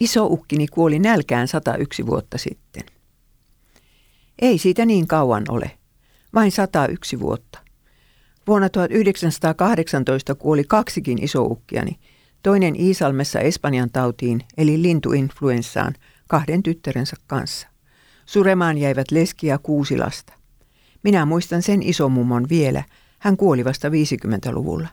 [0.00, 2.82] Iso ukkini kuoli nälkään 101 vuotta sitten.
[4.42, 5.70] Ei siitä niin kauan ole,
[6.34, 7.58] vain 101 vuotta.
[8.46, 11.98] Vuonna 1918 kuoli kaksikin isoukkiani,
[12.42, 15.94] toinen Iisalmessa Espanjan tautiin eli lintuinfluenssaan
[16.28, 17.68] kahden tyttärensä kanssa.
[18.26, 20.32] Suremaan jäivät leski ja kuusi lasta.
[21.02, 22.84] Minä muistan sen isomummon vielä,
[23.18, 24.88] hän kuoli vasta 50-luvulla.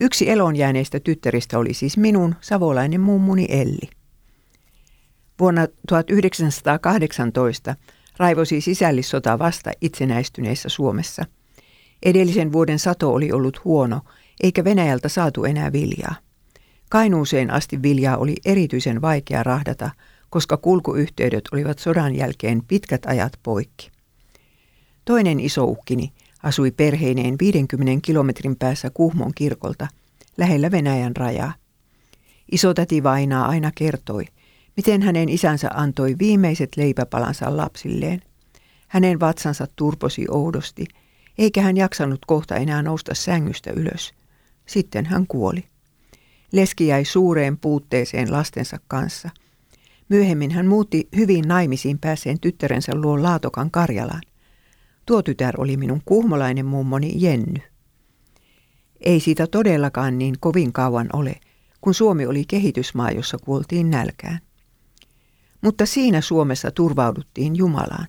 [0.00, 3.99] Yksi elonjääneistä tyttäristä oli siis minun savolainen mummuni Elli.
[5.40, 7.76] Vuonna 1918
[8.16, 11.24] raivosi sisällissota vasta itsenäistyneessä Suomessa.
[12.02, 14.00] Edellisen vuoden sato oli ollut huono,
[14.42, 16.14] eikä Venäjältä saatu enää viljaa.
[16.90, 19.90] Kainuuseen asti viljaa oli erityisen vaikea rahdata,
[20.30, 23.90] koska kulkuyhteydet olivat sodan jälkeen pitkät ajat poikki.
[25.04, 26.12] Toinen isoukkini
[26.42, 29.88] asui perheineen 50 kilometrin päässä Kuhmon kirkolta,
[30.36, 31.52] lähellä Venäjän rajaa.
[32.52, 34.24] Isotäti Vainaa aina kertoi,
[34.80, 38.20] miten hänen isänsä antoi viimeiset leipäpalansa lapsilleen.
[38.88, 40.86] Hänen vatsansa turposi oudosti,
[41.38, 44.14] eikä hän jaksanut kohta enää nousta sängystä ylös.
[44.66, 45.64] Sitten hän kuoli.
[46.52, 49.30] Leski jäi suureen puutteeseen lastensa kanssa.
[50.08, 54.22] Myöhemmin hän muutti hyvin naimisiin pääseen tyttärensä luo Laatokan Karjalaan.
[55.06, 57.60] Tuo tytär oli minun kuhmolainen mummoni Jenny.
[59.00, 61.40] Ei siitä todellakaan niin kovin kauan ole,
[61.80, 64.40] kun Suomi oli kehitysmaa, jossa kuoltiin nälkään.
[65.60, 68.08] Mutta siinä Suomessa turvauduttiin Jumalaan.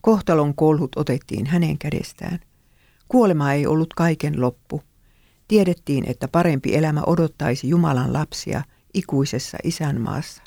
[0.00, 2.38] Kohtalon kolhut otettiin hänen kädestään.
[3.08, 4.82] Kuolema ei ollut kaiken loppu.
[5.48, 8.62] Tiedettiin, että parempi elämä odottaisi Jumalan lapsia
[8.94, 10.42] ikuisessa isänmaassa.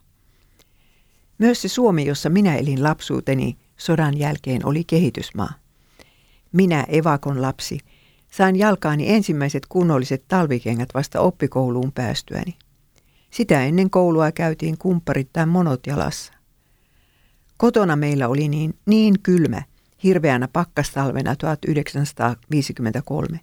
[1.38, 5.54] Myös se Suomi, jossa minä elin lapsuuteni sodan jälkeen, oli kehitysmaa.
[6.52, 7.80] Minä, evakon lapsi,
[8.32, 12.58] sain jalkaani ensimmäiset kunnolliset talvikengät vasta oppikouluun päästyäni.
[13.34, 16.34] Sitä ennen koulua käytiin kumpparittain monot jalassa.
[17.58, 19.62] Kotona meillä oli niin, niin kylmä,
[20.04, 23.40] hirveänä pakkastalvena 1953,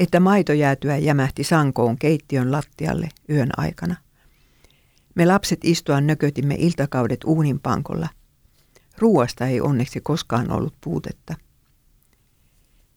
[0.00, 0.20] että
[0.58, 3.96] jäätyä jämähti sankoon keittiön lattialle yön aikana.
[5.14, 8.08] Me lapset istua nökötimme iltakaudet uuninpankolla.
[8.98, 11.34] Ruuasta ei onneksi koskaan ollut puutetta.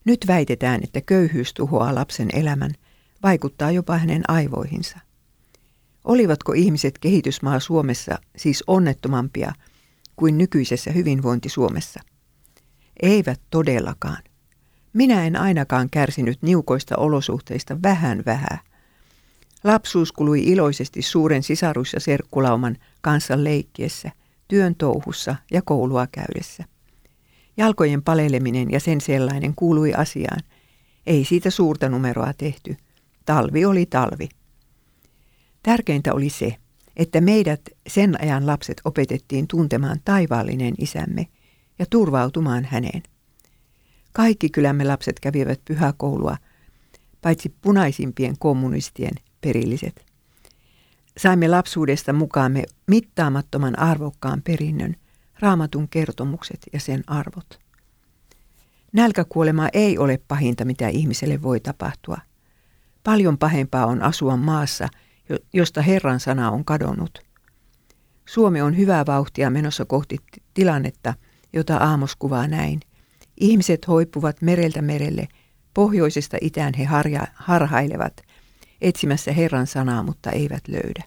[0.05, 2.71] Nyt väitetään, että köyhyys tuhoaa lapsen elämän,
[3.23, 5.10] vaikuttaa jopa hänen aivoihinsa.
[6.11, 9.53] Olivatko ihmiset kehitysmaa Suomessa siis onnettomampia
[10.15, 11.99] kuin nykyisessä hyvinvointi-Suomessa?
[13.01, 14.23] Eivät todellakaan.
[14.93, 18.59] Minä en ainakaan kärsinyt niukoista olosuhteista vähän vähää.
[19.63, 24.11] Lapsuus kului iloisesti suuren sisarus- ja serkkulauman kanssa leikkiessä,
[24.47, 26.63] työn touhussa ja koulua käydessä.
[27.57, 30.41] Jalkojen paleleminen ja sen sellainen kuului asiaan.
[31.07, 32.77] Ei siitä suurta numeroa tehty.
[33.25, 34.29] Talvi oli talvi.
[35.63, 36.55] Tärkeintä oli se,
[36.97, 41.27] että meidät sen ajan lapset opetettiin tuntemaan taivaallinen isämme
[41.79, 43.03] ja turvautumaan häneen.
[44.13, 46.37] Kaikki kylämme lapset kävivät pyhäkoulua,
[47.21, 50.05] paitsi punaisimpien kommunistien perilliset.
[51.17, 54.95] Saimme lapsuudesta mukaamme mittaamattoman arvokkaan perinnön,
[55.39, 57.59] raamatun kertomukset ja sen arvot.
[58.93, 62.17] Nälkäkuolema ei ole pahinta, mitä ihmiselle voi tapahtua.
[63.03, 64.87] Paljon pahempaa on asua maassa,
[65.53, 67.19] josta Herran sana on kadonnut.
[68.25, 70.17] Suomi on hyvää vauhtia menossa kohti
[70.53, 71.13] tilannetta,
[71.53, 72.79] jota Aamos kuvaa näin.
[73.39, 75.27] Ihmiset hoipuvat mereltä merelle,
[75.73, 78.21] pohjoisesta itään he harja, harhailevat,
[78.81, 81.03] etsimässä Herran sanaa, mutta eivät löydä.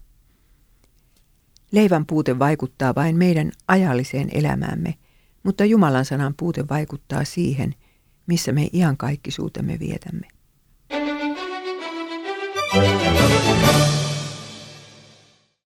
[1.72, 4.94] Leivän puute vaikuttaa vain meidän ajalliseen elämäämme,
[5.42, 7.74] mutta Jumalan sanan puute vaikuttaa siihen,
[8.26, 10.28] missä me iankaikkisuutemme vietämme.
[12.74, 13.23] Thank you.